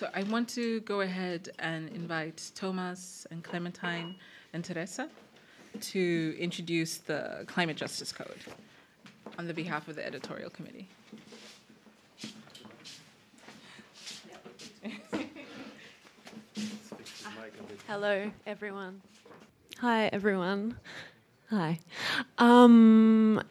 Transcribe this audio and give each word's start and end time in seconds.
So 0.00 0.08
I 0.14 0.22
want 0.22 0.48
to 0.54 0.80
go 0.80 1.02
ahead 1.02 1.50
and 1.58 1.90
invite 1.90 2.52
Thomas 2.54 3.26
and 3.30 3.44
Clementine 3.44 4.14
and 4.54 4.64
Teresa 4.64 5.10
to 5.78 6.34
introduce 6.38 6.96
the 6.96 7.44
Climate 7.46 7.76
Justice 7.76 8.10
Code 8.10 8.38
on 9.38 9.46
the 9.46 9.52
behalf 9.52 9.88
of 9.88 9.96
the 9.96 10.06
editorial 10.06 10.48
committee. 10.48 10.88
Hello, 17.86 18.30
everyone. 18.46 19.02
Hi, 19.80 20.06
everyone. 20.14 20.78
Hi. 21.50 21.78
Um, 22.38 23.42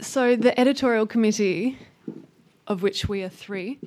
so, 0.00 0.34
the 0.34 0.58
editorial 0.58 1.06
committee, 1.06 1.78
of 2.66 2.82
which 2.82 3.08
we 3.08 3.22
are 3.22 3.28
three, 3.28 3.78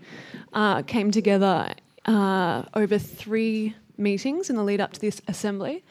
uh, 0.53 0.81
came 0.83 1.11
together 1.11 1.73
uh, 2.05 2.63
over 2.73 2.97
three 2.97 3.75
meetings 3.97 4.49
in 4.49 4.55
the 4.55 4.63
lead 4.63 4.81
up 4.81 4.93
to 4.93 4.99
this 4.99 5.21
assembly. 5.27 5.83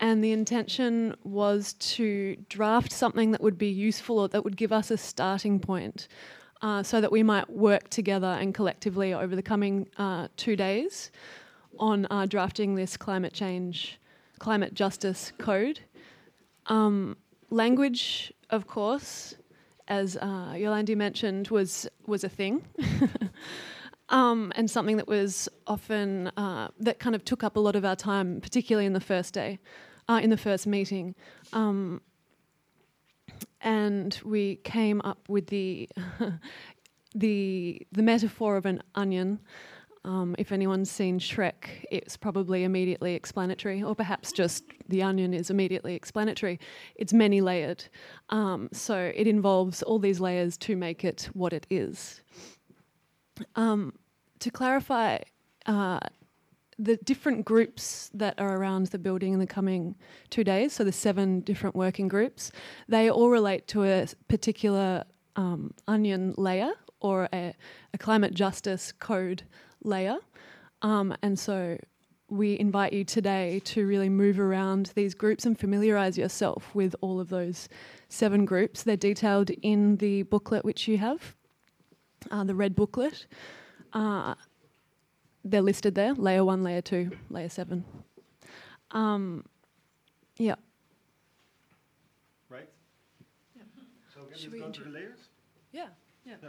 And 0.00 0.22
the 0.22 0.32
intention 0.32 1.14
was 1.24 1.74
to 1.74 2.36
draft 2.48 2.92
something 2.92 3.30
that 3.30 3.40
would 3.40 3.56
be 3.56 3.68
useful 3.68 4.18
or 4.18 4.28
that 4.28 4.44
would 4.44 4.56
give 4.56 4.72
us 4.72 4.90
a 4.90 4.96
starting 4.96 5.60
point 5.60 6.08
uh, 6.62 6.82
so 6.82 7.00
that 7.00 7.12
we 7.12 7.22
might 7.22 7.48
work 7.48 7.88
together 7.90 8.36
and 8.40 8.54
collectively 8.54 9.14
over 9.14 9.36
the 9.36 9.42
coming 9.42 9.88
uh, 9.98 10.28
two 10.36 10.56
days 10.56 11.10
on 11.78 12.06
uh, 12.10 12.26
drafting 12.26 12.74
this 12.74 12.96
climate 12.96 13.32
change, 13.32 14.00
climate 14.38 14.74
justice 14.74 15.32
code. 15.38 15.80
Um, 16.66 17.16
language, 17.50 18.32
of 18.50 18.66
course, 18.66 19.34
as 19.88 20.16
uh, 20.16 20.54
Yolande 20.56 20.94
mentioned, 20.94 21.48
was 21.48 21.88
was 22.06 22.24
a 22.24 22.28
thing. 22.28 22.64
um, 24.08 24.52
and 24.56 24.70
something 24.70 24.96
that 24.96 25.08
was 25.08 25.48
often 25.66 26.28
uh, 26.36 26.68
that 26.80 26.98
kind 26.98 27.14
of 27.14 27.24
took 27.24 27.42
up 27.42 27.56
a 27.56 27.60
lot 27.60 27.76
of 27.76 27.84
our 27.84 27.96
time, 27.96 28.40
particularly 28.40 28.86
in 28.86 28.92
the 28.92 29.00
first 29.00 29.34
day, 29.34 29.58
uh, 30.08 30.20
in 30.22 30.30
the 30.30 30.36
first 30.36 30.66
meeting. 30.66 31.14
Um, 31.52 32.00
and 33.60 34.20
we 34.24 34.56
came 34.56 35.00
up 35.02 35.28
with 35.28 35.48
the 35.48 35.88
the 37.14 37.86
the 37.92 38.02
metaphor 38.02 38.56
of 38.56 38.66
an 38.66 38.82
onion. 38.94 39.40
Um, 40.04 40.36
if 40.38 40.52
anyone's 40.52 40.90
seen 40.90 41.18
Shrek, 41.18 41.86
it's 41.90 42.16
probably 42.16 42.64
immediately 42.64 43.14
explanatory, 43.14 43.82
or 43.82 43.94
perhaps 43.94 44.32
just 44.32 44.64
the 44.88 45.02
onion 45.02 45.32
is 45.32 45.48
immediately 45.48 45.94
explanatory. 45.94 46.60
It's 46.96 47.14
many 47.14 47.40
layered, 47.40 47.84
um, 48.28 48.68
so 48.72 49.12
it 49.14 49.26
involves 49.26 49.82
all 49.82 49.98
these 49.98 50.20
layers 50.20 50.58
to 50.58 50.76
make 50.76 51.04
it 51.04 51.30
what 51.32 51.54
it 51.54 51.66
is. 51.70 52.20
Um, 53.56 53.94
to 54.40 54.50
clarify, 54.50 55.18
uh, 55.64 56.00
the 56.78 56.96
different 56.98 57.44
groups 57.44 58.10
that 58.14 58.38
are 58.38 58.58
around 58.58 58.88
the 58.88 58.98
building 58.98 59.32
in 59.32 59.38
the 59.38 59.46
coming 59.46 59.94
two 60.28 60.44
days, 60.44 60.72
so 60.72 60.84
the 60.84 60.92
seven 60.92 61.40
different 61.40 61.74
working 61.74 62.08
groups, 62.08 62.52
they 62.88 63.08
all 63.08 63.30
relate 63.30 63.66
to 63.68 63.84
a 63.84 64.06
particular 64.28 65.04
um, 65.36 65.72
onion 65.88 66.34
layer 66.36 66.72
or 67.00 67.28
a, 67.32 67.54
a, 67.92 67.98
climate 67.98 68.34
justice 68.34 68.92
code 68.92 69.42
layer. 69.84 70.16
Um, 70.82 71.14
and 71.22 71.38
so 71.38 71.78
we 72.28 72.58
invite 72.58 72.92
you 72.92 73.04
today 73.04 73.60
to 73.64 73.86
really 73.86 74.08
move 74.08 74.40
around 74.40 74.92
these 74.94 75.14
groups 75.14 75.46
and 75.46 75.58
familiarise 75.58 76.18
yourself 76.18 76.74
with 76.74 76.96
all 77.00 77.20
of 77.20 77.28
those 77.28 77.68
seven 78.08 78.44
groups. 78.44 78.82
They're 78.82 78.96
detailed 78.96 79.50
in 79.50 79.96
the 79.96 80.22
booklet 80.22 80.64
which 80.64 80.88
you 80.88 80.98
have, 80.98 81.34
uh, 82.30 82.44
the 82.44 82.54
red 82.54 82.74
booklet. 82.74 83.26
Uh, 83.92 84.34
they're 85.44 85.62
listed 85.62 85.94
there 85.94 86.14
layer 86.14 86.44
one, 86.44 86.64
layer 86.64 86.80
two, 86.80 87.10
layer 87.30 87.48
seven. 87.48 87.84
Um, 88.90 89.44
yeah. 90.38 90.54
Right? 92.48 92.68
Yeah. 93.54 93.62
So 94.14 94.24
can 94.24 94.38
Should 94.38 94.52
we 94.52 94.60
we 94.60 94.66
go 94.66 94.72
through 94.72 94.84
the 94.86 94.90
layers? 94.90 95.18
Yeah, 95.72 95.86
yeah. 96.24 96.34
Yeah. 96.42 96.48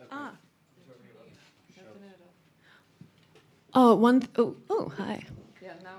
Okay. 0.00 0.08
Ah. 0.12 0.32
Oh, 3.74 3.94
one. 3.94 4.20
Th- 4.20 4.30
oh, 4.38 4.56
oh, 4.70 4.92
hi. 4.96 5.22
Yeah, 5.62 5.74
now. 5.84 5.98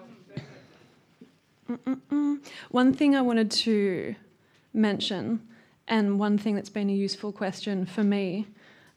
Mm-mm-mm. 1.70 2.40
One 2.72 2.94
thing 2.94 3.16
I 3.16 3.22
wanted 3.22 3.52
to 3.52 4.16
mention, 4.74 5.48
and 5.88 6.20
one 6.20 6.38
thing 6.38 6.56
that's 6.56 6.70
been 6.70 6.90
a 6.90 6.94
useful 6.94 7.32
question 7.32 7.86
for 7.86 8.04
me, 8.04 8.48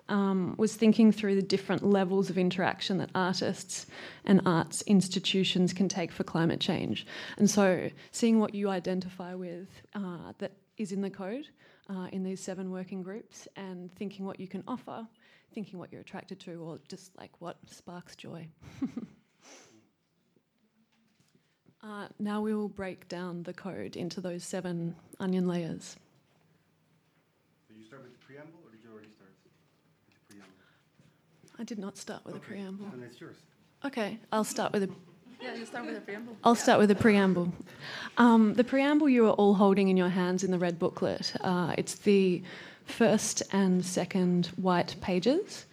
um, 0.08 0.54
was 0.56 0.74
thinking 0.76 1.12
through 1.12 1.34
the 1.36 1.42
different 1.42 1.84
levels 1.84 2.30
of 2.30 2.38
interaction 2.38 2.98
that 2.98 3.10
artists 3.14 3.86
and 4.24 4.40
arts 4.44 4.82
institutions 4.82 5.72
can 5.72 5.88
take 5.88 6.10
for 6.10 6.24
climate 6.24 6.60
change. 6.60 7.06
And 7.38 7.48
so, 7.48 7.90
seeing 8.10 8.40
what 8.40 8.54
you 8.54 8.70
identify 8.70 9.34
with 9.34 9.68
uh, 9.94 10.32
that 10.38 10.52
is 10.78 10.92
in 10.92 11.00
the 11.00 11.10
code 11.10 11.46
uh, 11.90 12.08
in 12.12 12.22
these 12.22 12.40
seven 12.40 12.70
working 12.70 13.02
groups, 13.02 13.48
and 13.56 13.94
thinking 13.96 14.24
what 14.24 14.38
you 14.40 14.48
can 14.48 14.62
offer, 14.66 15.06
thinking 15.52 15.78
what 15.78 15.92
you're 15.92 16.00
attracted 16.00 16.40
to, 16.40 16.62
or 16.62 16.78
just 16.88 17.16
like 17.16 17.30
what 17.40 17.56
sparks 17.70 18.16
joy. 18.16 18.48
Uh, 21.82 22.08
now 22.18 22.42
we 22.42 22.54
will 22.54 22.68
break 22.68 23.08
down 23.08 23.42
the 23.44 23.54
code 23.54 23.96
into 23.96 24.20
those 24.20 24.44
seven 24.44 24.94
onion 25.18 25.48
layers. 25.48 25.96
Did 27.68 27.78
you 27.78 27.84
start 27.86 28.02
with 28.02 28.12
the 28.12 28.18
preamble 28.18 28.60
or 28.62 28.70
did 28.70 28.80
you 28.84 28.90
already 28.92 29.08
start 29.08 29.30
with 29.42 29.52
the 30.28 30.34
preamble? 30.34 30.52
I 31.58 31.64
did 31.64 31.78
not 31.78 31.96
start 31.96 32.24
with 32.26 32.34
Okay, 32.34 32.44
a 32.44 32.48
preamble. 32.48 32.86
Then 32.92 33.02
it's 33.02 33.18
yours. 33.18 33.36
Okay, 33.84 34.18
I'll 34.30 34.44
start 34.44 34.72
with 34.72 34.84
a. 34.84 34.90
Yeah, 35.42 35.54
you 35.54 35.64
start 35.64 35.86
with 35.86 35.94
the 35.94 36.02
preamble. 36.02 36.36
I'll 36.44 36.54
start 36.54 36.78
with 36.80 36.90
a 36.90 36.94
preamble. 36.94 37.50
Um, 38.18 38.52
the 38.52 38.62
preamble 38.62 39.08
you 39.08 39.24
are 39.24 39.32
all 39.32 39.54
holding 39.54 39.88
in 39.88 39.96
your 39.96 40.10
hands 40.10 40.44
in 40.44 40.50
the 40.50 40.58
red 40.58 40.78
booklet. 40.78 41.32
Uh, 41.40 41.74
it's 41.78 41.94
the 41.94 42.42
first 42.86 43.42
and 43.52 43.84
second 43.84 44.46
white 44.56 44.96
pages. 45.00 45.66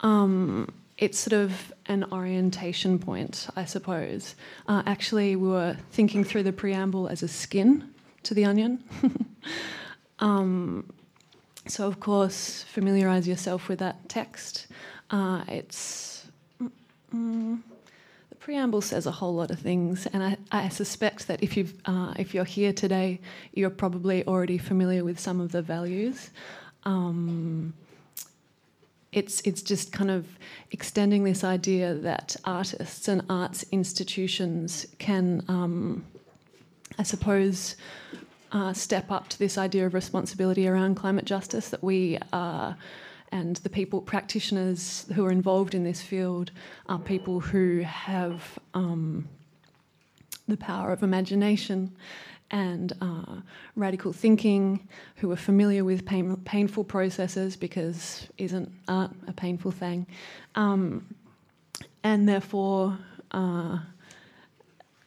Um, 0.00 0.72
it's 0.98 1.18
sort 1.18 1.32
of 1.32 1.72
an 1.86 2.04
orientation 2.12 2.98
point, 2.98 3.48
I 3.56 3.64
suppose. 3.64 4.34
Uh, 4.68 4.82
actually, 4.86 5.36
we 5.36 5.48
were 5.48 5.76
thinking 5.90 6.24
through 6.24 6.44
the 6.44 6.52
preamble 6.52 7.08
as 7.08 7.22
a 7.22 7.28
skin 7.28 7.88
to 8.22 8.34
the 8.34 8.44
onion. 8.44 8.82
um, 10.20 10.92
so, 11.66 11.86
of 11.86 11.98
course, 11.98 12.62
familiarise 12.64 13.26
yourself 13.26 13.68
with 13.68 13.78
that 13.80 14.08
text. 14.08 14.66
Uh, 15.10 15.42
it's. 15.48 16.26
Mm, 17.14 17.60
the 17.68 17.73
preamble 18.44 18.82
says 18.82 19.06
a 19.06 19.10
whole 19.10 19.34
lot 19.34 19.50
of 19.50 19.58
things, 19.58 20.06
and 20.12 20.22
I, 20.22 20.36
I 20.52 20.68
suspect 20.68 21.28
that 21.28 21.42
if, 21.42 21.56
you've, 21.56 21.72
uh, 21.86 22.12
if 22.18 22.34
you're 22.34 22.44
here 22.44 22.74
today, 22.74 23.18
you're 23.54 23.70
probably 23.70 24.22
already 24.26 24.58
familiar 24.58 25.02
with 25.02 25.18
some 25.18 25.40
of 25.40 25.50
the 25.50 25.62
values. 25.62 26.28
Um, 26.84 27.72
it's 29.12 29.40
it's 29.42 29.62
just 29.62 29.92
kind 29.92 30.10
of 30.10 30.26
extending 30.72 31.24
this 31.24 31.42
idea 31.42 31.94
that 31.94 32.36
artists 32.44 33.08
and 33.08 33.22
arts 33.30 33.64
institutions 33.72 34.86
can, 34.98 35.42
um, 35.48 36.04
I 36.98 37.02
suppose, 37.02 37.76
uh, 38.52 38.74
step 38.74 39.10
up 39.10 39.28
to 39.28 39.38
this 39.38 39.56
idea 39.56 39.86
of 39.86 39.94
responsibility 39.94 40.68
around 40.68 40.96
climate 40.96 41.24
justice 41.24 41.70
that 41.70 41.82
we 41.82 42.18
are. 42.30 42.76
And 43.34 43.56
the 43.56 43.68
people, 43.68 44.00
practitioners 44.00 45.06
who 45.12 45.26
are 45.26 45.32
involved 45.32 45.74
in 45.74 45.82
this 45.82 46.00
field, 46.00 46.52
are 46.88 47.00
people 47.00 47.40
who 47.40 47.80
have 47.80 48.60
um, 48.74 49.28
the 50.46 50.56
power 50.56 50.92
of 50.92 51.02
imagination 51.02 51.96
and 52.52 52.92
uh, 53.00 53.40
radical 53.74 54.12
thinking, 54.12 54.86
who 55.16 55.32
are 55.32 55.36
familiar 55.36 55.82
with 55.82 56.06
pain, 56.06 56.36
painful 56.44 56.84
processes 56.84 57.56
because 57.56 58.28
isn't 58.38 58.70
art 58.86 59.10
a 59.26 59.32
painful 59.32 59.72
thing, 59.72 60.06
um, 60.54 61.04
and 62.04 62.28
therefore 62.28 62.96
uh, 63.32 63.80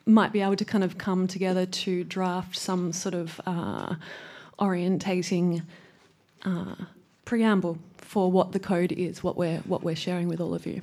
might 0.05 0.33
be 0.33 0.41
able 0.41 0.57
to 0.57 0.65
kind 0.65 0.83
of 0.83 0.97
come 0.97 1.27
together 1.27 1.65
to 1.65 2.03
draft 2.03 2.57
some 2.57 2.91
sort 2.91 3.15
of 3.15 3.39
uh, 3.45 3.95
orientating 4.59 5.61
uh, 6.43 6.75
preamble 7.27 7.77
for 7.97 8.31
what 8.31 8.53
the 8.53 8.59
code 8.59 8.93
is, 8.93 9.21
what 9.21 9.35
we're 9.35 9.59
what 9.59 9.83
we're 9.83 9.97
sharing 9.97 10.29
with 10.29 10.39
all 10.39 10.55
of 10.55 10.65
you, 10.65 10.81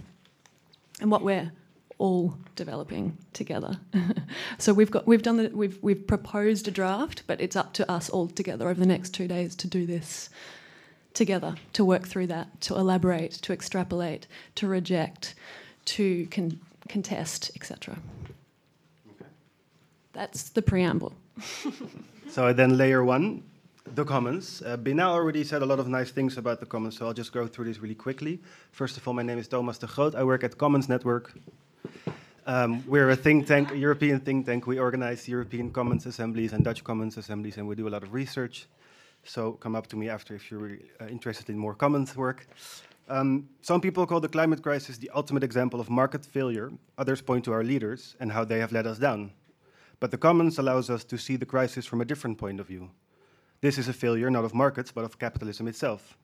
and 1.00 1.10
what 1.10 1.22
we're 1.22 1.50
all 1.96 2.36
developing 2.54 3.16
together. 3.32 3.78
so 4.58 4.74
we've 4.74 4.90
got 4.90 5.06
we've 5.06 5.22
done 5.22 5.38
the, 5.38 5.48
we've 5.54 5.82
we've 5.82 6.06
proposed 6.06 6.68
a 6.68 6.70
draft, 6.70 7.22
but 7.26 7.40
it's 7.40 7.56
up 7.56 7.72
to 7.72 7.90
us 7.90 8.10
all 8.10 8.28
together 8.28 8.68
over 8.68 8.78
the 8.78 8.86
next 8.86 9.14
two 9.14 9.26
days 9.26 9.56
to 9.56 9.66
do 9.66 9.86
this 9.86 10.28
together, 11.14 11.54
to 11.72 11.82
work 11.82 12.06
through 12.06 12.26
that, 12.26 12.60
to 12.60 12.74
elaborate, 12.76 13.32
to 13.32 13.52
extrapolate, 13.54 14.26
to 14.54 14.66
reject, 14.66 15.34
to 15.86 16.26
con- 16.26 16.60
contest, 16.90 17.52
etc. 17.56 17.96
Okay. 19.12 19.30
That's 20.12 20.50
the 20.50 20.62
preamble. 20.62 21.14
So 22.26 22.52
then 22.52 22.76
layer 22.76 23.04
one 23.04 23.44
the 23.92 24.04
Commons. 24.04 24.62
Uh, 24.62 24.76
already 25.00 25.44
said 25.44 25.62
a 25.62 25.66
lot 25.66 25.78
of 25.78 25.88
nice 25.88 26.10
things 26.10 26.38
about 26.38 26.60
the 26.60 26.66
Commons, 26.66 26.96
so 26.96 27.06
I'll 27.06 27.14
just 27.14 27.32
go 27.32 27.46
through 27.46 27.66
this 27.66 27.78
really 27.78 27.94
quickly. 27.94 28.40
First 28.72 28.96
of 28.96 29.06
all, 29.06 29.14
my 29.14 29.22
name 29.22 29.38
is 29.38 29.48
Thomas 29.48 29.78
de 29.78 29.86
Groot. 29.86 30.14
I 30.14 30.24
work 30.24 30.42
at 30.44 30.56
Commons 30.58 30.88
Network. 30.88 31.32
Um, 32.46 32.84
we're 32.86 33.10
a 33.10 33.16
think 33.16 33.46
tank, 33.46 33.70
a 33.72 33.76
European 33.76 34.20
think 34.20 34.46
tank. 34.46 34.66
We 34.66 34.78
organize 34.78 35.28
European 35.28 35.70
Commons 35.70 36.06
assemblies 36.06 36.52
and 36.52 36.64
Dutch 36.64 36.82
Commons 36.84 37.16
assemblies, 37.16 37.56
and 37.56 37.66
we 37.66 37.74
do 37.74 37.88
a 37.88 37.90
lot 37.90 38.02
of 38.02 38.12
research. 38.12 38.66
So 39.22 39.52
come 39.52 39.74
up 39.74 39.86
to 39.88 39.96
me 39.96 40.08
after 40.08 40.34
if 40.34 40.50
you're 40.50 40.60
really, 40.60 40.82
uh, 41.00 41.06
interested 41.06 41.48
in 41.48 41.56
more 41.56 41.74
Commons 41.74 42.16
work. 42.16 42.46
Um, 43.08 43.48
some 43.62 43.80
people 43.80 44.06
call 44.06 44.20
the 44.20 44.28
climate 44.28 44.62
crisis 44.62 44.98
the 44.98 45.10
ultimate 45.14 45.44
example 45.44 45.80
of 45.80 45.88
market 45.88 46.24
failure. 46.24 46.72
Others 46.98 47.22
point 47.22 47.44
to 47.44 47.52
our 47.52 47.62
leaders 47.62 48.16
and 48.20 48.32
how 48.32 48.44
they 48.44 48.58
have 48.58 48.72
let 48.72 48.86
us 48.86 48.98
down. 48.98 49.30
But 50.00 50.10
the 50.10 50.18
Commons 50.18 50.58
allows 50.58 50.90
us 50.90 51.04
to 51.04 51.16
see 51.16 51.36
the 51.36 51.46
crisis 51.46 51.86
from 51.86 52.00
a 52.00 52.04
different 52.04 52.38
point 52.38 52.60
of 52.60 52.66
view. 52.66 52.90
This 53.64 53.78
is 53.78 53.88
a 53.88 53.94
failure 53.94 54.28
not 54.30 54.44
of 54.44 54.52
markets, 54.52 54.92
but 54.92 55.06
of 55.06 55.18
capitalism 55.18 55.68
itself. 55.68 56.18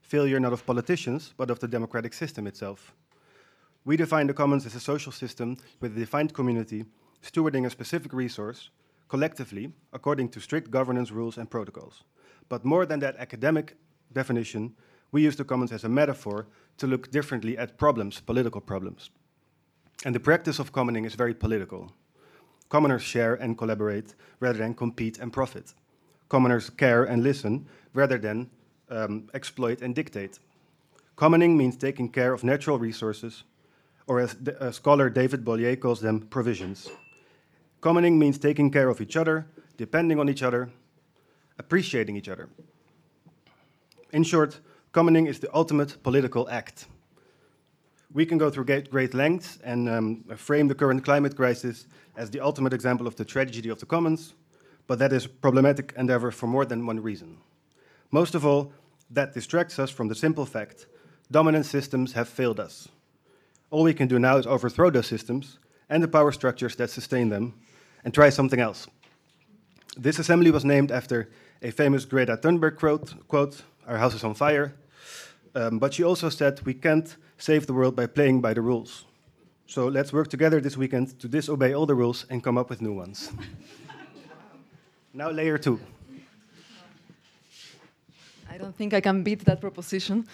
Failure 0.00 0.40
not 0.40 0.54
of 0.54 0.64
politicians, 0.64 1.34
but 1.36 1.50
of 1.50 1.58
the 1.58 1.68
democratic 1.68 2.14
system 2.14 2.46
itself. 2.46 2.94
We 3.84 3.98
define 3.98 4.28
the 4.28 4.32
commons 4.32 4.64
as 4.64 4.74
a 4.74 4.80
social 4.80 5.12
system 5.12 5.58
with 5.78 5.94
a 5.94 6.00
defined 6.00 6.32
community, 6.32 6.86
stewarding 7.22 7.66
a 7.66 7.70
specific 7.70 8.14
resource, 8.14 8.70
collectively, 9.08 9.74
according 9.92 10.30
to 10.30 10.40
strict 10.40 10.70
governance 10.70 11.10
rules 11.10 11.36
and 11.36 11.50
protocols. 11.50 12.02
But 12.48 12.64
more 12.64 12.86
than 12.86 13.00
that 13.00 13.18
academic 13.18 13.76
definition, 14.14 14.74
we 15.12 15.20
use 15.20 15.36
the 15.36 15.44
commons 15.44 15.72
as 15.72 15.84
a 15.84 15.90
metaphor 15.90 16.46
to 16.78 16.86
look 16.86 17.10
differently 17.10 17.58
at 17.58 17.76
problems, 17.76 18.20
political 18.20 18.62
problems. 18.62 19.10
And 20.06 20.14
the 20.14 20.26
practice 20.28 20.58
of 20.58 20.72
commoning 20.72 21.04
is 21.04 21.14
very 21.14 21.34
political. 21.34 21.92
Commoners 22.70 23.02
share 23.02 23.34
and 23.34 23.58
collaborate 23.58 24.14
rather 24.40 24.60
than 24.60 24.72
compete 24.72 25.18
and 25.18 25.30
profit 25.30 25.74
commoners 26.28 26.70
care 26.70 27.04
and 27.04 27.22
listen 27.22 27.66
rather 27.94 28.18
than 28.18 28.50
um, 28.90 29.28
exploit 29.34 29.82
and 29.82 29.94
dictate. 29.94 30.38
Commoning 31.16 31.56
means 31.56 31.76
taking 31.76 32.08
care 32.08 32.32
of 32.32 32.44
natural 32.44 32.78
resources, 32.78 33.44
or 34.06 34.20
as 34.20 34.34
the, 34.34 34.70
scholar 34.72 35.08
David 35.08 35.44
Bollier 35.44 35.80
calls 35.80 36.00
them, 36.00 36.20
provisions. 36.20 36.90
Commoning 37.80 38.18
means 38.18 38.38
taking 38.38 38.70
care 38.70 38.88
of 38.88 39.00
each 39.00 39.16
other, 39.16 39.46
depending 39.76 40.18
on 40.18 40.28
each 40.28 40.42
other, 40.42 40.68
appreciating 41.58 42.16
each 42.16 42.28
other. 42.28 42.48
In 44.12 44.22
short, 44.22 44.60
commoning 44.92 45.26
is 45.26 45.38
the 45.38 45.54
ultimate 45.54 46.02
political 46.02 46.48
act. 46.50 46.86
We 48.12 48.24
can 48.24 48.38
go 48.38 48.50
through 48.50 48.64
great, 48.66 48.90
great 48.90 49.14
lengths 49.14 49.58
and 49.64 49.88
um, 49.88 50.24
frame 50.36 50.68
the 50.68 50.74
current 50.74 51.04
climate 51.04 51.36
crisis 51.36 51.86
as 52.16 52.30
the 52.30 52.40
ultimate 52.40 52.72
example 52.72 53.06
of 53.06 53.16
the 53.16 53.24
tragedy 53.24 53.68
of 53.68 53.78
the 53.78 53.86
commons, 53.86 54.34
but 54.86 54.98
that 54.98 55.12
is 55.12 55.26
a 55.26 55.28
problematic 55.28 55.92
endeavor 55.96 56.30
for 56.30 56.46
more 56.46 56.64
than 56.64 56.86
one 56.86 57.00
reason. 57.00 57.38
Most 58.10 58.34
of 58.34 58.46
all, 58.46 58.72
that 59.10 59.34
distracts 59.34 59.78
us 59.78 59.90
from 59.90 60.08
the 60.08 60.14
simple 60.14 60.46
fact 60.46 60.86
dominant 61.30 61.66
systems 61.66 62.12
have 62.12 62.28
failed 62.28 62.60
us. 62.60 62.88
All 63.70 63.82
we 63.82 63.94
can 63.94 64.08
do 64.08 64.18
now 64.18 64.36
is 64.36 64.46
overthrow 64.46 64.90
those 64.90 65.08
systems 65.08 65.58
and 65.88 66.02
the 66.02 66.08
power 66.08 66.32
structures 66.32 66.76
that 66.76 66.90
sustain 66.90 67.28
them 67.28 67.54
and 68.04 68.14
try 68.14 68.30
something 68.30 68.60
else. 68.60 68.86
This 69.96 70.18
assembly 70.18 70.50
was 70.50 70.64
named 70.64 70.92
after 70.92 71.30
a 71.62 71.70
famous 71.70 72.04
Greta 72.04 72.36
Thunberg 72.36 72.76
quote, 72.76 73.26
quote 73.28 73.62
Our 73.86 73.98
house 73.98 74.14
is 74.14 74.24
on 74.24 74.34
fire. 74.34 74.74
Um, 75.54 75.78
but 75.78 75.94
she 75.94 76.04
also 76.04 76.28
said, 76.28 76.60
We 76.64 76.74
can't 76.74 77.16
save 77.38 77.66
the 77.66 77.72
world 77.72 77.96
by 77.96 78.06
playing 78.06 78.40
by 78.40 78.54
the 78.54 78.60
rules. 78.60 79.04
So 79.66 79.88
let's 79.88 80.12
work 80.12 80.28
together 80.28 80.60
this 80.60 80.76
weekend 80.76 81.18
to 81.18 81.28
disobey 81.28 81.74
all 81.74 81.86
the 81.86 81.94
rules 81.94 82.26
and 82.30 82.44
come 82.44 82.56
up 82.58 82.70
with 82.70 82.80
new 82.80 82.92
ones. 82.92 83.32
Now 85.16 85.30
layer 85.30 85.56
two. 85.56 85.80
I 88.50 88.58
don't 88.58 88.76
think 88.76 88.92
I 88.92 89.00
can 89.00 89.22
beat 89.22 89.46
that 89.46 89.62
proposition, 89.62 90.26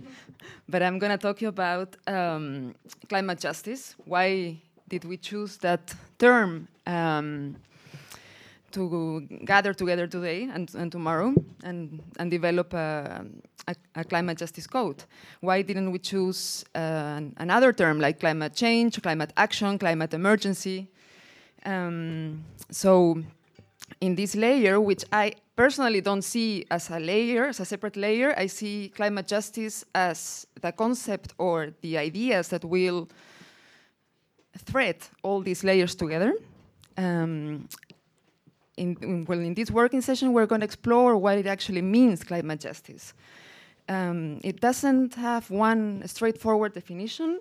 but 0.68 0.82
I'm 0.82 0.98
going 0.98 1.10
to 1.10 1.16
talk 1.16 1.40
you 1.40 1.48
about 1.48 1.96
um, 2.06 2.74
climate 3.08 3.40
justice. 3.40 3.96
Why 4.04 4.60
did 4.90 5.06
we 5.06 5.16
choose 5.16 5.56
that 5.58 5.94
term 6.18 6.68
um, 6.86 7.56
to 8.72 9.26
gather 9.46 9.72
together 9.72 10.06
today 10.06 10.50
and, 10.52 10.70
and 10.74 10.92
tomorrow 10.92 11.32
and, 11.64 12.02
and 12.18 12.30
develop 12.30 12.74
a, 12.74 13.24
a, 13.68 13.74
a, 13.94 14.04
climate 14.04 14.36
justice 14.36 14.66
code? 14.66 15.02
Why 15.40 15.62
didn't 15.62 15.92
we 15.92 15.98
choose 15.98 16.62
uh, 16.74 17.22
another 17.38 17.72
term 17.72 17.98
like 18.00 18.20
climate 18.20 18.54
change, 18.54 19.00
climate 19.00 19.32
action, 19.38 19.78
climate 19.78 20.12
emergency? 20.12 20.88
Um, 21.64 22.44
so 22.70 23.22
in 24.00 24.14
this 24.14 24.34
layer, 24.34 24.80
which 24.80 25.04
I 25.12 25.34
personally 25.56 26.00
don't 26.00 26.22
see 26.22 26.64
as 26.70 26.90
a 26.90 26.98
layer, 26.98 27.46
as 27.46 27.60
a 27.60 27.64
separate 27.64 27.96
layer, 27.96 28.34
I 28.36 28.46
see 28.46 28.90
climate 28.94 29.26
justice 29.26 29.84
as 29.94 30.46
the 30.60 30.72
concept 30.72 31.34
or 31.38 31.70
the 31.82 31.98
ideas 31.98 32.48
that 32.48 32.64
will 32.64 33.08
thread 34.56 34.96
all 35.22 35.40
these 35.40 35.64
layers 35.64 35.94
together. 35.94 36.34
Um, 36.96 37.68
in, 38.76 38.96
in, 39.02 39.24
well, 39.26 39.38
in 39.38 39.54
this 39.54 39.70
working 39.70 40.00
session, 40.00 40.32
we're 40.32 40.46
going 40.46 40.60
to 40.60 40.64
explore 40.64 41.16
what 41.16 41.38
it 41.38 41.46
actually 41.46 41.82
means, 41.82 42.24
climate 42.24 42.60
justice. 42.60 43.12
Um, 43.88 44.40
it 44.42 44.60
doesn't 44.60 45.14
have 45.14 45.50
one 45.50 46.02
straightforward 46.06 46.72
definition. 46.74 47.40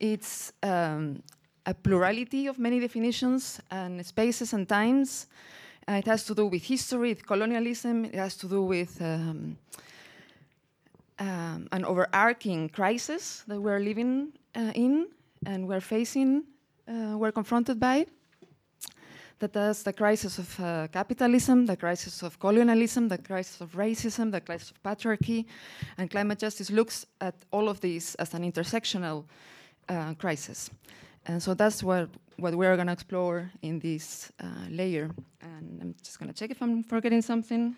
It's 0.00 0.52
um, 0.62 1.22
a 1.64 1.74
plurality 1.74 2.46
of 2.46 2.58
many 2.58 2.80
definitions 2.80 3.60
and 3.70 4.04
spaces 4.04 4.52
and 4.52 4.68
times. 4.68 5.26
Uh, 5.88 5.94
it 5.94 6.06
has 6.06 6.24
to 6.24 6.34
do 6.34 6.46
with 6.46 6.64
history, 6.64 7.10
with 7.10 7.24
colonialism. 7.24 8.04
It 8.06 8.16
has 8.16 8.36
to 8.38 8.48
do 8.48 8.62
with 8.62 9.00
um, 9.00 9.56
um, 11.18 11.68
an 11.70 11.84
overarching 11.84 12.68
crisis 12.68 13.44
that 13.46 13.60
we're 13.60 13.78
living 13.78 14.32
uh, 14.56 14.72
in 14.74 15.08
and 15.44 15.68
we're 15.68 15.80
facing, 15.80 16.42
uh, 16.88 17.16
we're 17.16 17.32
confronted 17.32 17.78
by. 17.78 18.06
That 19.38 19.54
is 19.54 19.82
the 19.82 19.92
crisis 19.92 20.38
of 20.38 20.60
uh, 20.60 20.88
capitalism, 20.88 21.66
the 21.66 21.76
crisis 21.76 22.22
of 22.22 22.38
colonialism, 22.40 23.08
the 23.08 23.18
crisis 23.18 23.60
of 23.60 23.72
racism, 23.72 24.32
the 24.32 24.40
crisis 24.40 24.72
of 24.72 24.82
patriarchy, 24.82 25.44
and 25.98 26.10
climate 26.10 26.38
justice 26.38 26.70
looks 26.70 27.06
at 27.20 27.34
all 27.52 27.68
of 27.68 27.80
these 27.80 28.14
as 28.16 28.34
an 28.34 28.50
intersectional 28.50 29.24
uh, 29.88 30.14
crisis. 30.14 30.70
And 31.26 31.42
so 31.42 31.54
that's 31.54 31.82
what, 31.82 32.08
what 32.36 32.54
we're 32.54 32.76
going 32.76 32.86
to 32.86 32.92
explore 32.92 33.50
in 33.62 33.78
this 33.80 34.30
uh, 34.40 34.46
layer. 34.70 35.10
And 35.40 35.82
I'm 35.82 35.94
just 36.02 36.18
going 36.18 36.32
to 36.32 36.34
check 36.34 36.50
if 36.50 36.62
I'm 36.62 36.82
forgetting 36.82 37.22
something. 37.22 37.76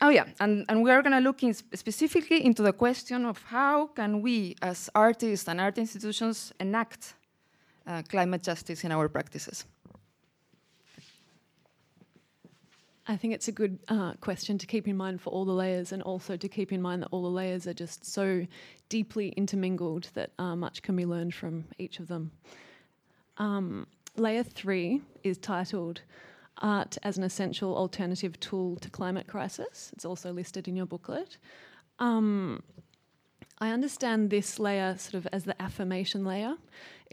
Oh 0.00 0.08
yeah, 0.08 0.24
and, 0.40 0.64
and 0.68 0.82
we 0.82 0.90
are 0.90 1.00
going 1.00 1.12
to 1.12 1.20
look 1.20 1.44
in 1.44 1.54
specifically 1.54 2.44
into 2.44 2.62
the 2.62 2.72
question 2.72 3.24
of 3.24 3.40
how 3.42 3.86
can 3.86 4.20
we, 4.20 4.56
as 4.60 4.90
artists 4.94 5.48
and 5.48 5.60
art 5.60 5.78
institutions, 5.78 6.52
enact 6.58 7.14
uh, 7.86 8.02
climate 8.08 8.42
justice 8.42 8.82
in 8.82 8.90
our 8.90 9.08
practices. 9.08 9.64
I 13.06 13.16
think 13.16 13.34
it's 13.34 13.48
a 13.48 13.52
good 13.52 13.80
uh, 13.88 14.12
question 14.20 14.58
to 14.58 14.66
keep 14.66 14.86
in 14.86 14.96
mind 14.96 15.20
for 15.20 15.30
all 15.30 15.44
the 15.44 15.52
layers, 15.52 15.90
and 15.92 16.02
also 16.02 16.36
to 16.36 16.48
keep 16.48 16.72
in 16.72 16.80
mind 16.80 17.02
that 17.02 17.08
all 17.10 17.22
the 17.22 17.28
layers 17.28 17.66
are 17.66 17.74
just 17.74 18.04
so 18.04 18.46
deeply 18.88 19.30
intermingled 19.30 20.08
that 20.14 20.30
uh, 20.38 20.54
much 20.54 20.82
can 20.82 20.94
be 20.94 21.04
learned 21.04 21.34
from 21.34 21.64
each 21.78 21.98
of 21.98 22.06
them. 22.06 22.30
Um, 23.38 23.86
layer 24.16 24.44
three 24.44 25.00
is 25.24 25.36
titled 25.38 26.02
Art 26.58 26.96
as 27.02 27.18
an 27.18 27.24
Essential 27.24 27.76
Alternative 27.76 28.38
Tool 28.38 28.76
to 28.76 28.90
Climate 28.90 29.26
Crisis. 29.26 29.90
It's 29.94 30.04
also 30.04 30.32
listed 30.32 30.68
in 30.68 30.76
your 30.76 30.86
booklet. 30.86 31.38
Um, 31.98 32.62
I 33.62 33.70
understand 33.70 34.28
this 34.28 34.58
layer 34.58 34.96
sort 34.98 35.14
of 35.14 35.28
as 35.32 35.44
the 35.44 35.62
affirmation 35.62 36.24
layer. 36.24 36.56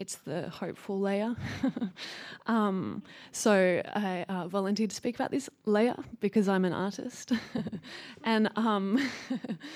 It's 0.00 0.16
the 0.16 0.48
hopeful 0.48 0.98
layer. 0.98 1.36
um, 2.48 3.04
so 3.30 3.80
I 3.94 4.24
uh, 4.28 4.48
volunteered 4.48 4.90
to 4.90 4.96
speak 4.96 5.14
about 5.14 5.30
this 5.30 5.48
layer 5.64 5.94
because 6.18 6.48
I'm 6.48 6.64
an 6.64 6.72
artist. 6.72 7.30
and 8.24 8.50
um, 8.56 8.98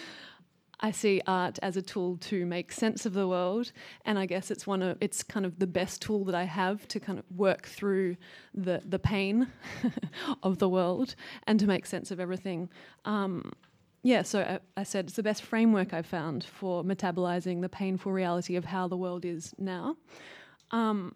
I 0.81 0.90
see 0.90 1.23
art 1.28 1.61
as 1.62 1.76
a 1.76 1.83
tool 1.83 2.16
to 2.23 2.45
make 2.45 2.73
sense 2.73 3.07
of 3.07 3.12
the 3.12 3.28
world, 3.28 3.71
and 4.04 4.19
I 4.19 4.26
guess 4.26 4.50
it's 4.50 4.66
one 4.66 4.83
of 4.83 4.99
it's 5.00 5.23
kind 5.23 5.47
of 5.47 5.61
the 5.61 5.69
best 5.69 6.02
tool 6.02 6.25
that 6.25 6.35
I 6.35 6.43
have 6.43 6.88
to 6.88 6.99
kind 6.99 7.21
of 7.21 7.25
work 7.37 7.66
through 7.66 8.16
the 8.52 8.83
the 8.85 8.99
pain 8.99 9.47
of 10.43 10.59
the 10.59 10.69
world 10.69 11.14
and 11.47 11.61
to 11.61 11.69
make 11.69 11.87
sense 11.87 12.11
of 12.11 12.19
everything. 12.19 12.69
Um, 13.04 13.52
yeah, 14.04 14.20
so 14.20 14.40
I, 14.40 14.80
I, 14.80 14.82
said 14.82 15.06
it's 15.06 15.16
the 15.16 15.23
best 15.23 15.42
framework 15.42 15.94
I've 15.94 16.06
found 16.06 16.44
for 16.44 16.84
metabolizing 16.84 17.62
the 17.62 17.70
painful 17.70 18.12
reality 18.12 18.54
of 18.54 18.66
how 18.66 18.87
the 18.87 18.99
world 18.99 19.25
is 19.25 19.54
now. 19.58 19.96
Um, 20.73 21.14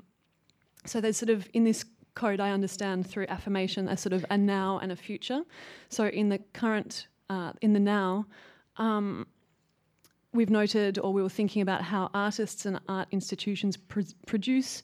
so 0.87 0.99
there's 0.99 1.19
sort 1.19 1.29
of 1.29 1.47
in 1.53 1.65
this 1.65 1.85
code, 2.15 2.41
I 2.41 2.51
understand 2.51 3.07
through 3.07 3.27
affirmation 3.29 3.89
a 3.89 3.97
sort 3.97 4.15
of 4.15 4.25
a 4.31 4.39
now 4.39 4.79
and 4.79 4.91
a 4.91 4.97
future. 4.97 5.43
So 5.91 6.07
in 6.07 6.31
the 6.31 6.39
current, 6.55 7.09
uh, 7.29 7.53
in 7.61 7.75
the 7.75 7.81
now, 7.81 8.27
um, 8.79 9.27
we've 10.33 10.51
noted 10.51 10.99
or 10.99 11.13
we 11.13 11.23
were 11.23 11.29
thinking 11.29 11.61
about 11.61 11.83
how 11.83 12.09
artists 12.15 12.65
and 12.65 12.81
art 12.89 13.09
institutions 13.11 13.77
pr- 13.77 14.01
produce 14.27 14.83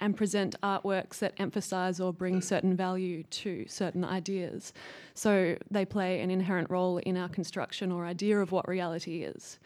and 0.00 0.16
present 0.16 0.56
artworks 0.62 1.18
that 1.18 1.34
emphasize 1.38 2.00
or 2.00 2.12
bring 2.12 2.40
certain 2.40 2.74
value 2.74 3.22
to 3.24 3.64
certain 3.68 4.04
ideas. 4.04 4.72
So 5.14 5.56
they 5.70 5.84
play 5.84 6.20
an 6.20 6.30
inherent 6.30 6.70
role 6.70 6.98
in 6.98 7.16
our 7.16 7.28
construction 7.28 7.92
or 7.92 8.06
idea 8.06 8.40
of 8.40 8.50
what 8.50 8.66
reality 8.66 9.22
is. 9.22 9.58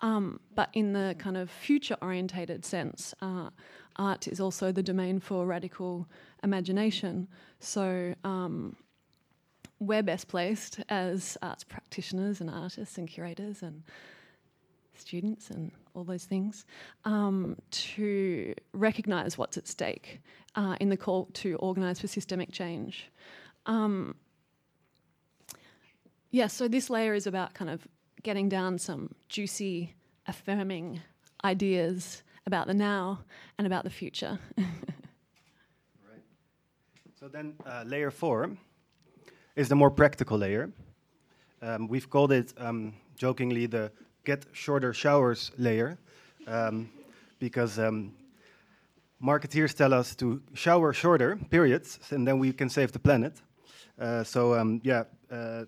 Um, 0.00 0.40
but 0.54 0.68
in 0.74 0.92
the 0.92 1.16
kind 1.18 1.36
of 1.36 1.50
future 1.50 1.96
orientated 2.02 2.64
sense, 2.64 3.14
uh, 3.22 3.50
art 3.96 4.28
is 4.28 4.40
also 4.40 4.70
the 4.70 4.82
domain 4.82 5.18
for 5.20 5.46
radical 5.46 6.06
imagination. 6.42 7.28
So 7.60 8.14
um, 8.24 8.76
we're 9.80 10.02
best 10.02 10.28
placed 10.28 10.80
as 10.88 11.36
arts 11.42 11.64
practitioners 11.64 12.40
and 12.40 12.50
artists 12.50 12.98
and 12.98 13.08
curators 13.08 13.62
and 13.62 13.82
students 15.00 15.50
and 15.50 15.70
all 15.94 16.04
those 16.04 16.24
things 16.24 16.64
um, 17.04 17.56
to 17.70 18.54
recognize 18.72 19.36
what's 19.36 19.56
at 19.56 19.66
stake 19.66 20.20
uh, 20.54 20.76
in 20.80 20.88
the 20.88 20.96
call 20.96 21.26
to 21.34 21.56
organize 21.56 22.00
for 22.00 22.06
systemic 22.06 22.52
change. 22.52 23.10
Um, 23.66 24.14
yeah, 26.30 26.46
so 26.46 26.68
this 26.68 26.90
layer 26.90 27.14
is 27.14 27.26
about 27.26 27.54
kind 27.54 27.70
of 27.70 27.86
getting 28.22 28.48
down 28.48 28.78
some 28.78 29.14
juicy, 29.28 29.94
affirming 30.26 31.00
ideas 31.44 32.22
about 32.46 32.66
the 32.66 32.74
now 32.74 33.20
and 33.58 33.66
about 33.66 33.84
the 33.84 33.90
future. 33.90 34.38
right. 34.58 36.24
So 37.18 37.28
then 37.28 37.54
uh, 37.66 37.84
layer 37.86 38.10
four 38.10 38.50
is 39.56 39.68
the 39.68 39.74
more 39.74 39.90
practical 39.90 40.38
layer. 40.38 40.70
Um, 41.60 41.88
we've 41.88 42.08
called 42.08 42.32
it 42.32 42.52
um, 42.58 42.94
jokingly 43.16 43.66
the 43.66 43.90
get 44.28 44.44
shorter 44.52 44.92
showers 44.92 45.50
layer 45.56 45.98
um, 46.46 46.90
because 47.38 47.78
um, 47.78 48.12
marketeers 49.20 49.74
tell 49.74 49.94
us 49.94 50.14
to 50.14 50.42
shower 50.52 50.92
shorter 50.92 51.38
periods 51.50 51.98
and 52.10 52.26
then 52.26 52.38
we 52.38 52.52
can 52.52 52.68
save 52.68 52.90
the 52.92 52.98
planet. 52.98 53.34
Uh, 53.98 54.22
so 54.22 54.54
um, 54.54 54.80
yeah, 54.84 55.04
uh, 55.32 55.64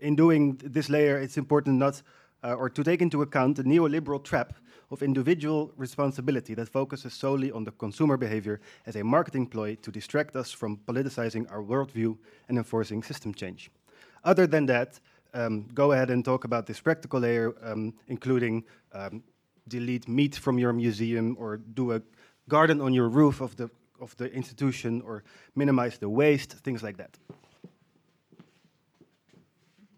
in 0.00 0.16
doing 0.16 0.60
this 0.76 0.88
layer, 0.90 1.16
it's 1.24 1.36
important 1.36 1.78
not 1.78 2.02
uh, 2.44 2.54
or 2.60 2.68
to 2.68 2.82
take 2.82 3.00
into 3.02 3.22
account 3.22 3.56
the 3.56 3.62
neoliberal 3.62 4.22
trap 4.22 4.52
of 4.90 5.02
individual 5.02 5.70
responsibility 5.76 6.54
that 6.54 6.68
focuses 6.68 7.12
solely 7.14 7.52
on 7.52 7.64
the 7.64 7.70
consumer 7.70 8.16
behavior 8.16 8.60
as 8.84 8.96
a 8.96 9.04
marketing 9.04 9.46
ploy 9.46 9.76
to 9.76 9.90
distract 9.92 10.34
us 10.36 10.52
from 10.52 10.76
politicizing 10.88 11.44
our 11.52 11.62
worldview 11.62 12.18
and 12.48 12.58
enforcing 12.58 13.02
system 13.02 13.32
change. 13.32 13.70
Other 14.24 14.46
than 14.46 14.66
that, 14.66 15.00
um, 15.34 15.66
go 15.74 15.92
ahead 15.92 16.10
and 16.10 16.24
talk 16.24 16.44
about 16.44 16.66
this 16.66 16.80
practical 16.80 17.20
layer, 17.20 17.54
um, 17.62 17.94
including 18.08 18.64
um, 18.92 19.22
delete 19.68 20.08
meat 20.08 20.34
from 20.36 20.58
your 20.58 20.72
museum 20.72 21.36
or 21.38 21.56
do 21.56 21.92
a 21.92 22.02
garden 22.48 22.80
on 22.80 22.92
your 22.92 23.08
roof 23.08 23.40
of 23.40 23.56
the, 23.56 23.70
of 24.00 24.16
the 24.16 24.32
institution 24.32 25.02
or 25.02 25.22
minimize 25.54 25.98
the 25.98 26.08
waste, 26.08 26.52
things 26.64 26.82
like 26.82 26.96
that. 26.96 27.16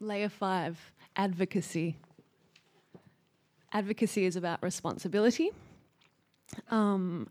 Layer 0.00 0.28
five 0.28 0.78
advocacy. 1.16 1.96
Advocacy 3.72 4.24
is 4.24 4.36
about 4.36 4.62
responsibility. 4.62 5.50
Um, 6.70 7.28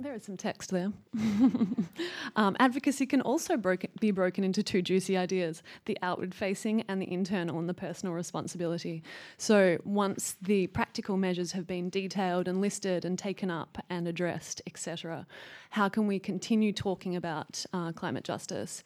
there 0.00 0.14
is 0.14 0.24
some 0.24 0.36
text 0.36 0.70
there. 0.70 0.92
um, 2.36 2.56
advocacy 2.58 3.06
can 3.06 3.20
also 3.20 3.56
broken, 3.56 3.90
be 4.00 4.10
broken 4.10 4.44
into 4.44 4.62
two 4.62 4.82
juicy 4.82 5.16
ideas 5.16 5.62
the 5.84 5.98
outward 6.02 6.34
facing 6.34 6.82
and 6.88 7.00
the 7.00 7.10
internal 7.12 7.58
and 7.58 7.68
the 7.68 7.74
personal 7.74 8.14
responsibility. 8.14 9.02
So, 9.38 9.78
once 9.84 10.36
the 10.40 10.66
practical 10.68 11.16
measures 11.16 11.52
have 11.52 11.66
been 11.66 11.90
detailed 11.90 12.48
and 12.48 12.60
listed 12.60 13.04
and 13.04 13.18
taken 13.18 13.50
up 13.50 13.78
and 13.90 14.06
addressed, 14.08 14.62
etc., 14.66 15.26
how 15.70 15.88
can 15.88 16.06
we 16.06 16.18
continue 16.18 16.72
talking 16.72 17.16
about 17.16 17.64
uh, 17.72 17.92
climate 17.92 18.24
justice? 18.24 18.82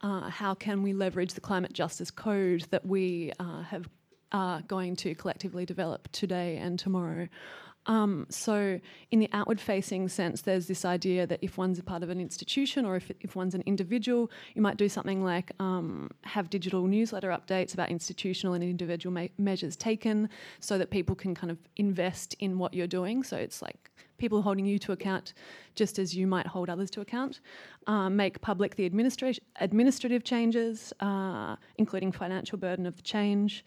Uh, 0.00 0.30
how 0.30 0.54
can 0.54 0.82
we 0.82 0.92
leverage 0.92 1.34
the 1.34 1.40
climate 1.40 1.72
justice 1.72 2.10
code 2.10 2.64
that 2.70 2.86
we 2.86 3.32
uh, 3.40 3.62
have 3.62 3.88
are 4.32 4.62
going 4.62 4.96
to 4.96 5.14
collectively 5.14 5.64
develop 5.64 6.08
today 6.12 6.56
and 6.56 6.78
tomorrow. 6.78 7.28
Um, 7.88 8.26
so, 8.28 8.78
in 9.10 9.18
the 9.18 9.30
outward 9.32 9.60
facing 9.60 10.08
sense, 10.08 10.42
there's 10.42 10.66
this 10.66 10.84
idea 10.84 11.26
that 11.26 11.38
if 11.40 11.56
one's 11.56 11.78
a 11.78 11.82
part 11.82 12.02
of 12.02 12.10
an 12.10 12.20
institution 12.20 12.84
or 12.84 12.96
if, 12.96 13.10
if 13.20 13.34
one's 13.34 13.54
an 13.54 13.62
individual, 13.64 14.30
you 14.54 14.60
might 14.60 14.76
do 14.76 14.90
something 14.90 15.24
like 15.24 15.52
um, 15.58 16.10
have 16.24 16.50
digital 16.50 16.86
newsletter 16.86 17.30
updates 17.30 17.72
about 17.72 17.88
institutional 17.88 18.52
and 18.52 18.62
individual 18.62 19.12
me- 19.12 19.32
measures 19.38 19.74
taken 19.74 20.28
so 20.60 20.76
that 20.76 20.90
people 20.90 21.16
can 21.16 21.34
kind 21.34 21.50
of 21.50 21.58
invest 21.76 22.36
in 22.40 22.58
what 22.58 22.74
you're 22.74 22.86
doing. 22.86 23.22
So, 23.22 23.38
it's 23.38 23.62
like 23.62 23.90
people 24.18 24.42
holding 24.42 24.66
you 24.66 24.78
to 24.80 24.92
account 24.92 25.32
just 25.74 25.98
as 25.98 26.14
you 26.14 26.26
might 26.26 26.46
hold 26.46 26.68
others 26.68 26.90
to 26.90 27.00
account. 27.00 27.40
Uh, 27.86 28.10
make 28.10 28.40
public 28.40 28.74
the 28.76 28.88
administra- 28.88 29.38
administrative 29.60 30.24
changes, 30.24 30.92
uh, 31.00 31.56
including 31.76 32.12
financial 32.12 32.58
burden 32.58 32.84
of 32.84 32.96
the 32.96 33.02
change. 33.02 33.64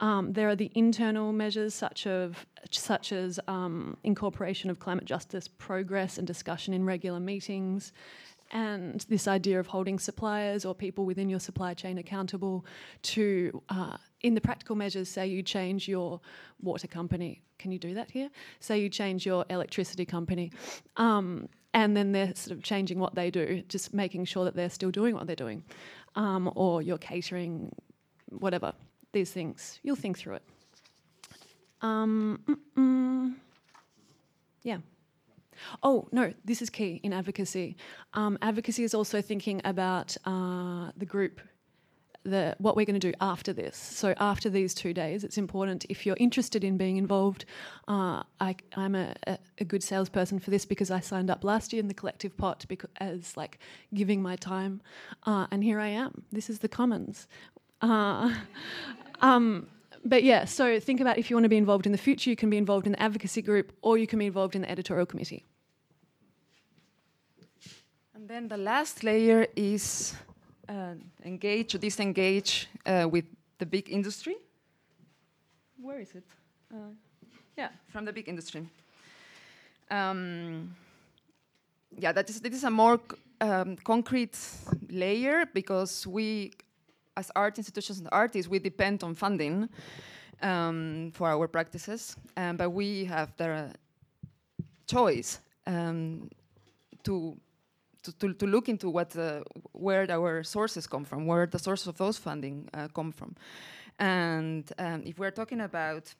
Um, 0.00 0.32
there 0.32 0.48
are 0.48 0.56
the 0.56 0.70
internal 0.74 1.32
measures, 1.32 1.74
such, 1.74 2.06
of, 2.06 2.46
such 2.70 3.12
as 3.12 3.40
um, 3.48 3.96
incorporation 4.04 4.70
of 4.70 4.78
climate 4.78 5.06
justice 5.06 5.48
progress 5.48 6.18
and 6.18 6.26
discussion 6.26 6.74
in 6.74 6.84
regular 6.84 7.20
meetings, 7.20 7.92
and 8.50 9.00
this 9.08 9.26
idea 9.26 9.58
of 9.58 9.66
holding 9.66 9.98
suppliers 9.98 10.64
or 10.64 10.74
people 10.74 11.04
within 11.04 11.28
your 11.28 11.40
supply 11.40 11.74
chain 11.74 11.98
accountable 11.98 12.64
to, 13.02 13.62
uh, 13.68 13.96
in 14.24 14.34
the 14.34 14.40
practical 14.40 14.74
measures, 14.74 15.08
say 15.08 15.26
you 15.26 15.42
change 15.42 15.86
your 15.86 16.18
water 16.62 16.88
company. 16.88 17.42
Can 17.58 17.70
you 17.70 17.78
do 17.78 17.92
that 17.92 18.10
here? 18.10 18.30
Say 18.58 18.80
you 18.80 18.88
change 18.88 19.26
your 19.26 19.44
electricity 19.50 20.06
company. 20.06 20.50
Um, 20.96 21.46
and 21.74 21.94
then 21.94 22.12
they're 22.12 22.34
sort 22.34 22.56
of 22.56 22.64
changing 22.64 22.98
what 22.98 23.14
they 23.14 23.30
do, 23.30 23.62
just 23.68 23.92
making 23.92 24.24
sure 24.24 24.46
that 24.46 24.56
they're 24.56 24.70
still 24.70 24.90
doing 24.90 25.14
what 25.14 25.26
they're 25.26 25.36
doing. 25.36 25.62
Um, 26.16 26.50
or 26.56 26.80
your 26.80 26.96
catering, 26.96 27.70
whatever 28.30 28.72
these 29.12 29.30
things. 29.30 29.78
You'll 29.82 29.96
think 29.96 30.16
through 30.16 30.36
it. 30.36 30.42
Um, 31.82 33.36
yeah. 34.62 34.78
Oh, 35.82 36.08
no, 36.12 36.32
this 36.46 36.62
is 36.62 36.70
key 36.70 36.98
in 37.02 37.12
advocacy. 37.12 37.76
Um, 38.14 38.38
advocacy 38.40 38.84
is 38.84 38.94
also 38.94 39.20
thinking 39.20 39.60
about 39.66 40.16
uh, 40.24 40.92
the 40.96 41.04
group, 41.04 41.42
the, 42.24 42.56
what 42.58 42.76
we're 42.76 42.86
going 42.86 42.98
to 42.98 43.10
do 43.10 43.14
after 43.20 43.52
this. 43.52 43.76
So, 43.76 44.14
after 44.18 44.50
these 44.50 44.74
two 44.74 44.92
days, 44.94 45.24
it's 45.24 45.38
important 45.38 45.84
if 45.88 46.06
you're 46.06 46.16
interested 46.18 46.64
in 46.64 46.76
being 46.76 46.96
involved. 46.96 47.44
Uh, 47.86 48.22
I, 48.40 48.56
am 48.76 48.94
a, 48.94 49.14
a, 49.58 49.64
good 49.64 49.82
salesperson 49.82 50.38
for 50.38 50.50
this 50.50 50.64
because 50.64 50.90
I 50.90 51.00
signed 51.00 51.30
up 51.30 51.44
last 51.44 51.72
year 51.72 51.80
in 51.80 51.88
the 51.88 51.94
collective 51.94 52.36
pot 52.36 52.64
because, 52.68 52.90
as 52.98 53.36
like 53.36 53.58
giving 53.92 54.22
my 54.22 54.36
time. 54.36 54.80
Uh, 55.24 55.46
and 55.50 55.62
here 55.62 55.78
I 55.78 55.88
am. 55.88 56.24
This 56.32 56.48
is 56.48 56.60
the 56.60 56.68
Commons. 56.68 57.28
Uh, 57.80 58.34
um, 59.20 59.66
but 60.04 60.22
yeah, 60.22 60.44
so 60.44 60.80
think 60.80 61.00
about 61.00 61.18
if 61.18 61.30
you 61.30 61.36
want 61.36 61.44
to 61.44 61.48
be 61.48 61.56
involved 61.56 61.86
in 61.86 61.92
the 61.92 61.98
future, 61.98 62.30
you 62.30 62.36
can 62.36 62.50
be 62.50 62.58
involved 62.58 62.86
in 62.86 62.92
the 62.92 63.02
advocacy 63.02 63.42
group 63.42 63.72
or 63.82 63.96
you 63.96 64.06
can 64.06 64.18
be 64.18 64.26
involved 64.26 64.54
in 64.54 64.62
the 64.62 64.70
editorial 64.70 65.06
committee. 65.06 65.44
And 68.14 68.28
then 68.28 68.48
the 68.48 68.56
last 68.56 69.02
layer 69.02 69.46
is 69.56 70.14
uh, 70.68 70.94
engage 71.24 71.74
or 71.74 71.78
disengage 71.78 72.68
uh, 72.86 73.08
with 73.10 73.24
the 73.58 73.66
big 73.66 73.90
industry. 73.90 74.36
Where 75.80 76.00
is 76.00 76.14
it? 76.14 76.24
Uh, 76.72 76.92
yeah, 77.56 77.68
from 77.88 78.04
the 78.04 78.12
big 78.12 78.28
industry. 78.28 78.66
Um, 79.90 80.74
yeah, 81.98 82.12
that 82.12 82.28
is, 82.28 82.40
this 82.40 82.54
is 82.54 82.64
a 82.64 82.70
more 82.70 83.00
um, 83.40 83.76
concrete 83.76 84.38
layer 84.88 85.44
because 85.52 86.06
we 86.06 86.52
as 87.16 87.30
art 87.36 87.58
institutions 87.58 87.98
and 87.98 88.08
artists, 88.12 88.50
we 88.50 88.58
depend 88.58 89.02
on 89.04 89.14
funding 89.14 89.68
um, 90.42 91.12
for 91.14 91.28
our 91.28 91.46
practices, 91.46 92.16
um, 92.36 92.56
but 92.56 92.70
we 92.70 93.04
have 93.04 93.32
the 93.36 93.70
choice 94.86 95.40
um, 95.66 96.28
to, 97.04 97.36
to, 98.04 98.12
to, 98.18 98.34
to, 98.34 98.46
look 98.46 98.68
into 98.68 98.88
what 98.90 99.16
where 99.72 100.06
our 100.10 100.42
sources 100.42 100.86
come 100.86 101.04
from, 101.04 101.26
where 101.26 101.46
the 101.46 101.58
sources 101.58 101.88
of 101.88 101.96
those 101.96 102.18
funding 102.18 102.68
uh, 102.72 102.88
come 102.94 103.12
from. 103.12 103.34
And 103.98 104.70
um, 104.78 105.02
if 105.04 105.18
we're 105.18 105.30
talking 105.30 105.60
about 105.60 106.14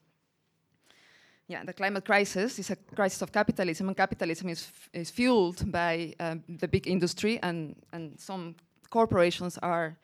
yeah, 1.46 1.62
the 1.62 1.72
climate 1.72 2.04
crisis 2.04 2.58
is 2.58 2.70
a 2.70 2.76
crisis 2.76 3.20
of 3.22 3.30
capitalism, 3.30 3.88
and 3.88 3.96
capitalism 3.96 4.48
is, 4.48 4.66
is 4.92 5.10
fueled 5.10 5.70
by 5.70 6.14
um, 6.18 6.42
the 6.48 6.66
big 6.66 6.86
industry, 6.86 7.38
and, 7.42 7.76
and 7.92 8.18
some 8.18 8.54
corporations 8.88 9.58
are 9.58 9.96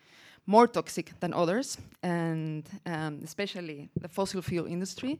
more 0.46 0.66
toxic 0.66 1.18
than 1.20 1.32
others, 1.32 1.78
and 2.02 2.68
um, 2.84 3.20
especially 3.24 3.88
the 3.98 4.08
fossil 4.08 4.42
fuel 4.42 4.66
industry 4.66 5.18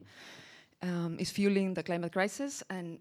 um, 0.83 1.17
is 1.19 1.31
fueling 1.31 1.73
the 1.73 1.83
climate 1.83 2.13
crisis, 2.13 2.63
and 2.69 2.99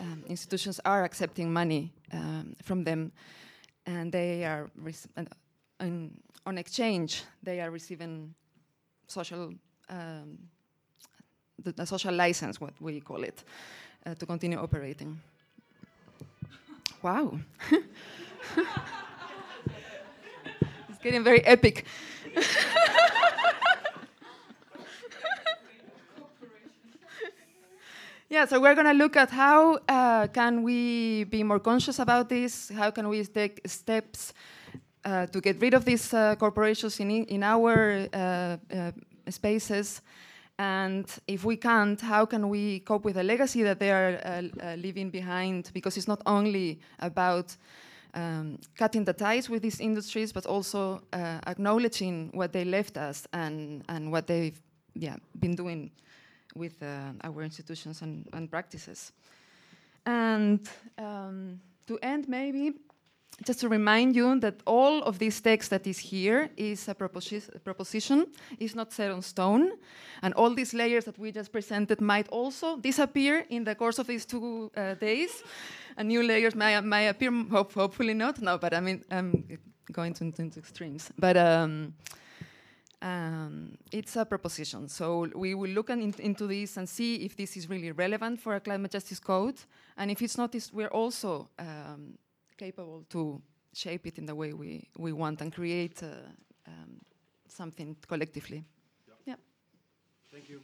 um, 0.00 0.24
institutions 0.28 0.80
are 0.84 1.04
accepting 1.04 1.52
money 1.52 1.92
um, 2.12 2.54
from 2.62 2.84
them, 2.84 3.12
and 3.86 4.12
they 4.12 4.44
are 4.44 4.70
and 5.80 6.20
on 6.46 6.58
exchange 6.58 7.24
they 7.42 7.60
are 7.60 7.70
receiving 7.70 8.34
social 9.06 9.52
um, 9.90 10.38
the, 11.62 11.72
the, 11.72 11.86
social 11.86 12.14
license, 12.14 12.60
what 12.60 12.74
we 12.80 13.00
call 13.00 13.24
it. 13.24 13.42
uh, 14.06 14.14
to 14.14 14.26
continue 14.26 14.58
operating. 14.58 15.20
Wow. 17.02 17.38
it's 20.88 20.98
getting 21.02 21.24
very 21.24 21.44
epic. 21.44 21.84
yeah, 28.30 28.44
so 28.44 28.60
we're 28.60 28.74
going 28.74 28.86
to 28.86 28.92
look 28.92 29.16
at 29.16 29.30
how 29.30 29.78
uh, 29.88 30.26
can 30.28 30.62
we 30.62 31.24
be 31.24 31.42
more 31.42 31.58
conscious 31.58 31.98
about 31.98 32.28
this? 32.28 32.68
How 32.68 32.90
can 32.90 33.08
we 33.08 33.24
take 33.24 33.60
steps 33.66 34.34
uh, 35.04 35.26
to 35.26 35.40
get 35.40 35.58
rid 35.60 35.72
of 35.72 35.86
these 35.86 36.12
uh, 36.12 36.36
corporations 36.36 37.00
in, 37.00 37.10
in 37.10 37.42
our 37.42 38.06
uh, 38.12 38.56
uh, 38.70 38.92
spaces? 39.30 40.02
And 40.58 41.06
if 41.26 41.44
we 41.44 41.56
can't, 41.56 41.98
how 42.00 42.26
can 42.26 42.50
we 42.50 42.80
cope 42.80 43.04
with 43.04 43.14
the 43.14 43.22
legacy 43.22 43.62
that 43.62 43.78
they 43.78 43.92
are 43.92 44.20
uh, 44.24 44.74
leaving 44.76 45.08
behind? 45.08 45.70
Because 45.72 45.96
it's 45.96 46.08
not 46.08 46.20
only 46.26 46.80
about 46.98 47.56
um, 48.12 48.58
cutting 48.76 49.04
the 49.04 49.14
ties 49.14 49.48
with 49.48 49.62
these 49.62 49.80
industries, 49.80 50.32
but 50.32 50.44
also 50.44 51.00
acknowledging 51.46 52.30
what 52.34 52.52
they 52.52 52.64
left 52.64 52.98
us 52.98 53.26
and, 53.32 53.84
and 53.88 54.12
what 54.12 54.26
they've 54.26 54.60
yeah, 54.94 55.16
been 55.38 55.54
doing 55.54 55.92
with 56.54 56.82
uh, 56.82 57.12
our 57.24 57.42
institutions 57.42 58.02
and, 58.02 58.26
and 58.32 58.50
practices. 58.50 59.12
And 60.06 60.68
um, 60.96 61.60
to 61.86 61.98
end, 62.02 62.28
maybe 62.28 62.74
just 63.46 63.60
to 63.60 63.68
remind 63.68 64.16
you 64.16 64.40
that 64.40 64.54
all 64.66 65.02
of 65.02 65.18
this 65.18 65.40
text 65.40 65.70
that 65.70 65.86
is 65.86 65.98
here 65.98 66.50
is 66.56 66.88
a 66.88 66.94
proposi 66.94 67.40
proposition, 67.62 68.26
is 68.58 68.74
not 68.74 68.92
set 68.92 69.10
on 69.10 69.22
stone, 69.22 69.72
and 70.22 70.34
all 70.34 70.54
these 70.54 70.74
layers 70.74 71.04
that 71.04 71.18
we 71.18 71.30
just 71.30 71.52
presented 71.52 72.00
might 72.00 72.28
also 72.28 72.76
disappear 72.76 73.44
in 73.48 73.64
the 73.64 73.74
course 73.74 73.98
of 74.00 74.06
these 74.06 74.26
two 74.26 74.70
uh, 74.76 74.94
days, 74.94 75.42
and 75.96 76.08
new 76.08 76.22
layers 76.22 76.54
may, 76.54 76.80
may 76.80 77.08
appear, 77.08 77.30
hope, 77.50 77.72
hopefully 77.74 78.14
not, 78.14 78.40
no, 78.40 78.58
but 78.58 78.74
I 78.74 78.80
mean, 78.80 79.04
I'm 79.10 79.60
going 79.92 80.14
to, 80.14 80.24
into 80.24 80.58
extremes. 80.58 81.10
But 81.16 81.36
um, 81.36 81.94
um, 83.00 83.76
it's 83.92 84.16
a 84.16 84.24
proposition, 84.24 84.88
so 84.88 85.28
we 85.34 85.54
will 85.54 85.70
look 85.70 85.90
in, 85.90 86.14
into 86.18 86.46
this 86.46 86.76
and 86.76 86.88
see 86.88 87.16
if 87.16 87.36
this 87.36 87.56
is 87.56 87.68
really 87.68 87.92
relevant 87.92 88.40
for 88.40 88.56
a 88.56 88.60
climate 88.60 88.90
justice 88.90 89.20
code, 89.20 89.56
and 89.96 90.10
if 90.10 90.20
it's 90.22 90.36
not, 90.36 90.54
we're 90.72 90.88
also 90.88 91.48
um, 91.58 92.18
capable 92.56 93.04
to 93.10 93.40
shape 93.72 94.06
it 94.06 94.18
in 94.18 94.26
the 94.26 94.34
way 94.34 94.52
we, 94.52 94.88
we 94.96 95.12
want 95.12 95.40
and 95.40 95.52
create 95.52 96.02
uh, 96.02 96.06
um, 96.66 97.00
something 97.46 97.96
collectively. 98.06 98.64
Yeah. 99.06 99.14
yeah. 99.26 99.34
Thank 100.32 100.48
you. 100.48 100.62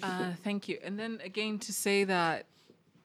Uh, 0.00 0.32
thank 0.44 0.68
you. 0.68 0.78
And 0.84 0.96
then 0.98 1.20
again, 1.24 1.58
to 1.58 1.72
say 1.72 2.04
that 2.04 2.46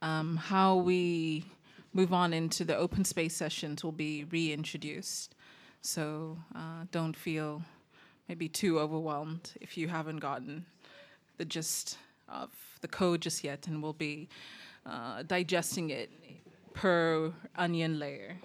um, 0.04 0.36
how 0.36 0.76
we 0.76 1.46
move 1.94 2.14
on 2.14 2.34
into 2.34 2.66
the 2.66 2.76
open 2.76 3.06
space 3.06 3.34
sessions 3.34 3.84
will 3.84 3.94
be 3.94 4.26
reintroduced. 4.26 5.34
So 5.82 6.38
uh, 6.54 6.86
don't 6.92 7.16
feel 7.16 7.62
maybe 8.28 8.50
too 8.50 8.80
overwhelmed 8.80 9.52
if 9.62 9.78
you 9.78 9.88
haven't 9.88 10.18
gotten 10.18 10.66
the 11.38 11.46
gist 11.46 11.98
of 12.28 12.50
the 12.82 12.88
code 12.88 13.22
just 13.22 13.44
yet, 13.44 13.66
and 13.68 13.82
we'll 13.82 13.94
be 13.94 14.28
uh, 14.86 15.24
digesting 15.24 15.90
it 15.90 16.12
per 16.74 17.32
onion 17.56 17.98
layer. 17.98 18.36